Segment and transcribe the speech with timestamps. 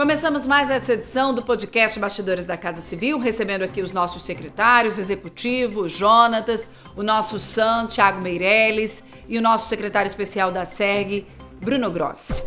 [0.00, 4.98] Começamos mais essa edição do podcast Bastidores da Casa Civil, recebendo aqui os nossos secretários
[4.98, 11.26] executivos, Jonatas, o nosso Sam, Thiago Meirelles e o nosso secretário especial da SERG,
[11.60, 12.42] Bruno Grossi.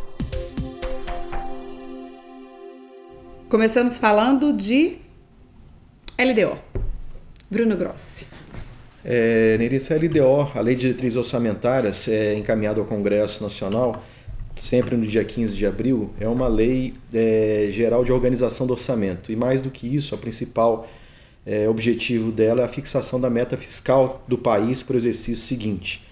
[3.48, 4.98] Começamos falando de
[6.18, 6.58] LDO.
[7.52, 8.26] Bruno Grossi.
[9.06, 14.04] É, Nerissa, a LDO, a Lei de Diretrizes Orçamentárias, é encaminhada ao Congresso Nacional
[14.56, 19.32] sempre no dia 15 de abril, é uma lei é, geral de organização do orçamento.
[19.32, 20.88] E mais do que isso, o principal
[21.46, 26.04] é, objetivo dela é a fixação da meta fiscal do país para o exercício seguinte.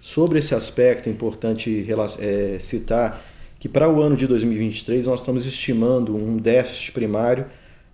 [0.00, 1.86] Sobre esse aspecto, é importante
[2.18, 3.24] é, citar
[3.58, 7.46] que para o ano de 2023 nós estamos estimando um déficit primário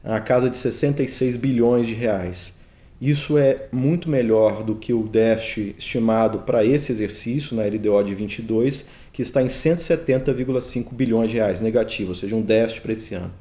[0.03, 2.59] a casa de 66 bilhões de reais.
[3.01, 8.15] Isso é muito melhor do que o déficit estimado para esse exercício na LDO de
[8.15, 13.15] 22 que está em 170,5 bilhões de reais negativo, ou seja, um déficit para esse
[13.15, 13.33] ano.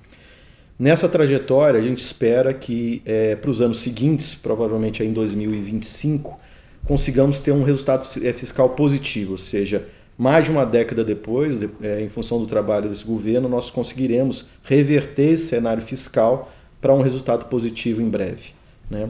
[0.77, 6.39] Nessa trajetória, a gente espera que é, para os anos seguintes, provavelmente em 2025,
[6.85, 9.83] consigamos ter um resultado é, fiscal positivo, ou seja,
[10.17, 15.33] mais de uma década depois, é, em função do trabalho desse governo, nós conseguiremos reverter
[15.33, 16.51] esse cenário fiscal
[16.81, 18.51] para um resultado positivo em breve.
[18.89, 19.09] Né?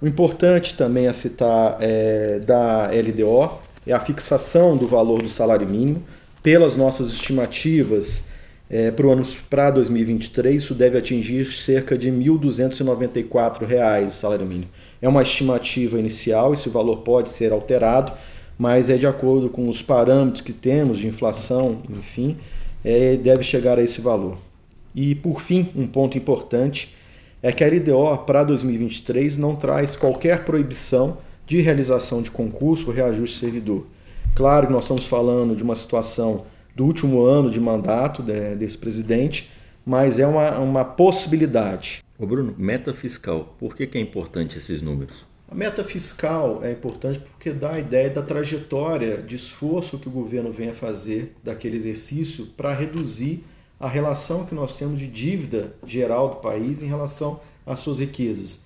[0.00, 3.50] O importante também a citar é, da LDO
[3.86, 6.02] é a fixação do valor do salário mínimo.
[6.42, 8.28] Pelas nossas estimativas,
[8.68, 14.46] é, para o ano para 2023, isso deve atingir cerca de R$ 1.294 o salário
[14.46, 14.70] mínimo.
[15.00, 18.12] É uma estimativa inicial, esse valor pode ser alterado,
[18.58, 22.36] mas é de acordo com os parâmetros que temos de inflação, enfim,
[22.84, 24.38] é, deve chegar a esse valor.
[24.94, 26.94] E por fim, um ponto importante
[27.42, 31.18] é que a LDO para 2023 não traz qualquer proibição
[31.52, 33.86] de realização de concurso ou reajuste servidor.
[34.34, 39.50] Claro que nós estamos falando de uma situação do último ano de mandato desse presidente,
[39.84, 42.02] mas é uma, uma possibilidade.
[42.18, 45.26] Ô Bruno, meta fiscal, por que, que é importante esses números?
[45.46, 50.10] A meta fiscal é importante porque dá a ideia da trajetória de esforço que o
[50.10, 53.44] governo vem a fazer daquele exercício para reduzir
[53.78, 58.60] a relação que nós temos de dívida geral do país em relação às suas riquezas.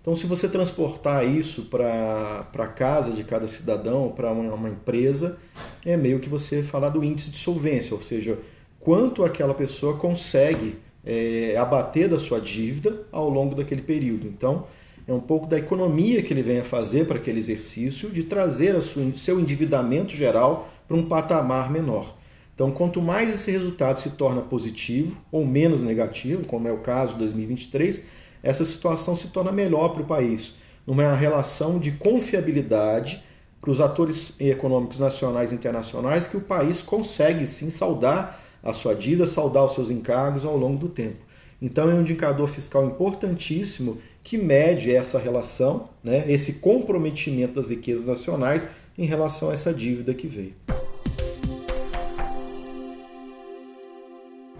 [0.00, 5.38] Então, se você transportar isso para a casa de cada cidadão, para uma, uma, empresa,
[5.84, 8.38] é meio que você falar do índice de solvência, ou seja,
[8.78, 14.26] quanto aquela pessoa consegue é, abater da sua dívida ao longo daquele período.
[14.26, 14.66] Então,
[15.06, 18.74] é um pouco da economia que ele vem a fazer para aquele exercício, de trazer
[18.76, 18.82] o
[19.16, 22.16] seu endividamento geral para um patamar menor.
[22.54, 27.14] Então, quanto mais esse resultado se torna positivo ou menos negativo, como é o caso
[27.14, 28.06] de 2023,
[28.42, 30.54] essa situação se torna melhor para o país,
[30.86, 33.22] numa relação de confiabilidade
[33.60, 38.94] para os atores econômicos nacionais e internacionais que o país consegue sim saldar a sua
[38.94, 41.18] dívida, saldar os seus encargos ao longo do tempo.
[41.60, 48.06] Então é um indicador fiscal importantíssimo que mede essa relação, né, esse comprometimento das riquezas
[48.06, 50.54] nacionais em relação a essa dívida que veio.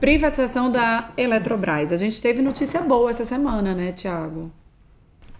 [0.00, 1.92] Privatização da Eletrobras.
[1.92, 4.50] A gente teve notícia boa essa semana, né, Tiago?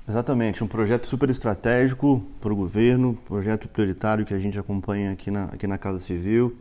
[0.06, 5.30] Exatamente, um projeto super estratégico para o governo, projeto prioritário que a gente acompanha aqui
[5.30, 6.54] na, aqui na Casa Civil.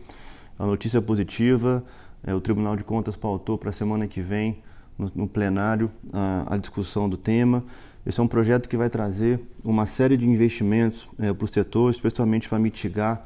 [0.57, 1.83] A notícia positiva,
[2.23, 4.63] é, o Tribunal de Contas pautou para a semana que vem,
[4.97, 7.65] no, no plenário, a, a, discussão do tema.
[8.05, 11.91] Esse é um projeto que vai trazer uma série de investimentos é, para o setor,
[11.91, 13.25] especialmente para mitigar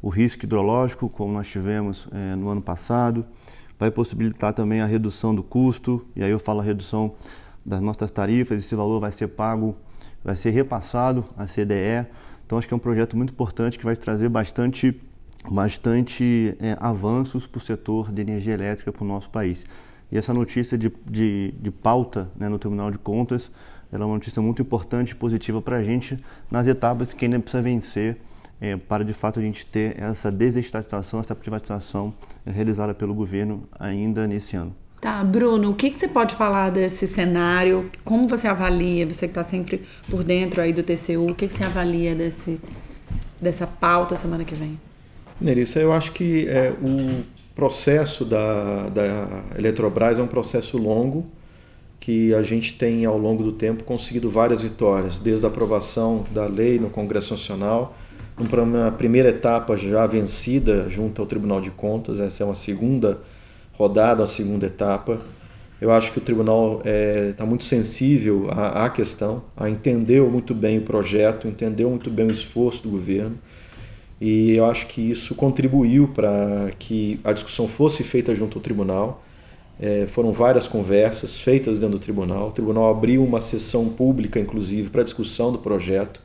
[0.00, 3.26] o risco hidrológico, como nós tivemos é, no ano passado
[3.82, 7.14] vai possibilitar também a redução do custo, e aí eu falo a redução
[7.66, 9.74] das nossas tarifas, esse valor vai ser pago,
[10.22, 12.06] vai ser repassado à CDE.
[12.46, 15.00] Então acho que é um projeto muito importante que vai trazer bastante,
[15.50, 19.66] bastante é, avanços para o setor de energia elétrica para o nosso país.
[20.12, 23.50] E essa notícia de, de, de pauta né, no Tribunal de Contas
[23.90, 26.16] ela é uma notícia muito importante e positiva para a gente
[26.48, 28.16] nas etapas que ainda precisa vencer
[28.62, 32.14] é, para de fato a gente ter essa desestatização, essa privatização
[32.46, 34.72] realizada pelo governo ainda nesse ano.
[35.00, 37.90] Tá, Bruno, o que, que você pode falar desse cenário?
[38.04, 41.54] Como você avalia, você que está sempre por dentro aí do TCU, o que, que
[41.54, 42.60] você avalia desse,
[43.40, 44.78] dessa pauta semana que vem?
[45.40, 47.24] Nerissa, eu acho que é, o
[47.56, 51.26] processo da, da Eletrobras é um processo longo,
[51.98, 56.46] que a gente tem ao longo do tempo conseguido várias vitórias, desde a aprovação da
[56.46, 57.96] lei no Congresso Nacional,
[58.42, 63.20] uma primeira etapa já vencida junto ao Tribunal de Contas, essa é uma segunda
[63.72, 65.18] rodada, uma segunda etapa.
[65.80, 70.30] Eu acho que o tribunal está é, tá muito sensível à, à, questão, a entendeu
[70.30, 73.36] muito bem o projeto, entendeu muito bem o esforço do governo
[74.24, 79.24] e eu acho que isso contribuiu para que a discussão fosse feita junto ao tribunal.
[79.80, 82.50] É, foram várias conversas feitas dentro do tribunal.
[82.50, 86.20] O tribunal abriu uma sessão pública, inclusive, para discussão do projeto.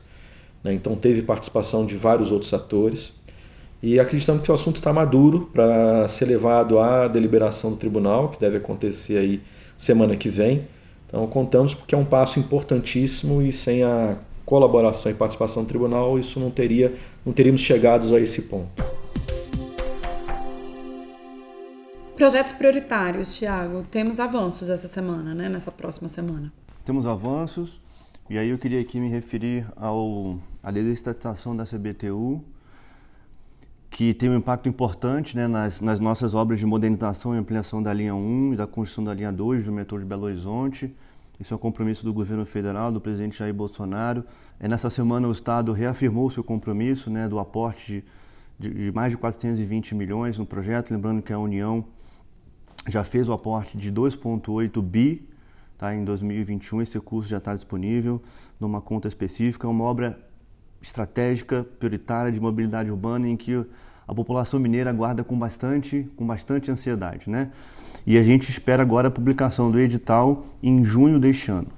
[0.62, 0.72] Né?
[0.72, 3.12] Então, teve participação de vários outros atores.
[3.82, 8.40] E acreditamos que o assunto está maduro para ser levado à deliberação do tribunal, que
[8.40, 9.40] deve acontecer aí
[9.76, 10.66] semana que vem.
[11.06, 16.18] Então, contamos porque é um passo importantíssimo e sem a colaboração e participação do tribunal,
[16.18, 16.94] isso não teria,
[17.24, 18.82] não teríamos chegado a esse ponto.
[22.16, 23.84] Projetos prioritários, Tiago.
[23.90, 25.48] Temos avanços essa semana, né?
[25.48, 26.52] Nessa próxima semana.
[26.84, 27.80] Temos avanços.
[28.30, 32.44] E aí eu queria aqui me referir ao a desestatização da CBTU,
[33.88, 37.90] que tem um impacto importante né, nas, nas, nossas obras de modernização e ampliação da
[37.90, 40.94] linha 1 e da construção da linha 2 do metrô de Belo Horizonte.
[41.40, 44.22] Isso é um compromisso do governo federal, do presidente Jair Bolsonaro.
[44.60, 48.04] É, nessa semana o Estado reafirmou seu compromisso né, do aporte
[48.58, 51.82] de, de, de mais de 420 milhões no projeto, lembrando que a União
[52.86, 55.26] já fez o aporte de 2,8 bi
[55.78, 56.82] tá, em 2021.
[56.82, 58.20] Esse recurso já está disponível
[58.58, 59.66] numa conta específica.
[59.66, 60.18] É uma obra
[60.82, 63.64] estratégica, prioritária de mobilidade urbana em que
[64.06, 67.30] a população mineira aguarda com bastante, com bastante ansiedade.
[67.30, 67.52] Né?
[68.06, 71.68] E a gente espera agora a publicação do edital em junho deste ano.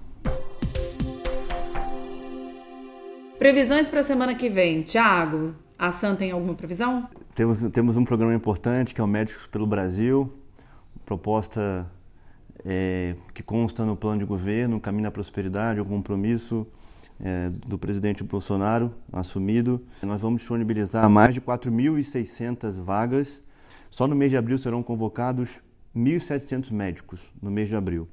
[3.39, 4.83] Previsões para a semana que vem.
[4.83, 7.09] Tiago, a SAN tem alguma previsão?
[7.35, 10.33] Temos, temos um programa importante que é o Médicos pelo Brasil,
[11.07, 11.91] proposta
[12.65, 16.67] é, que consta no plano de governo, Caminho à Prosperidade, o compromisso
[17.19, 19.85] é, do presidente Bolsonaro assumido.
[20.03, 23.43] Nós vamos disponibilizar mais de 4.600 vagas.
[23.91, 25.61] Só no mês de abril serão convocados
[25.97, 28.09] 1.700 médicos no mês de abril.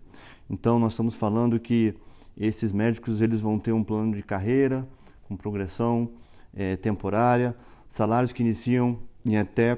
[0.50, 1.94] Então nós estamos falando que
[2.36, 4.88] esses médicos eles vão ter um plano de carreira
[5.28, 6.12] com progressão
[6.54, 7.56] é, temporária,
[7.88, 9.78] salários que iniciam em até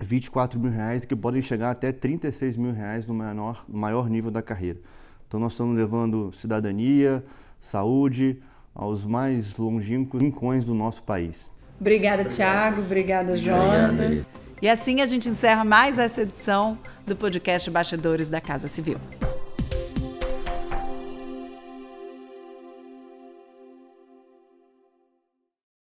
[0.00, 4.30] 24 mil reais que podem chegar até 36 mil reais no maior, no maior nível
[4.30, 4.78] da carreira.
[5.26, 7.24] Então nós estamos levando cidadania,
[7.60, 8.40] saúde
[8.74, 11.50] aos mais longínquos rincões do nosso país.
[11.80, 12.80] Obrigada, Tiago.
[12.80, 14.26] Obrigada, Jonas.
[14.60, 18.98] E assim a gente encerra mais essa edição do podcast Bastidores da Casa Civil.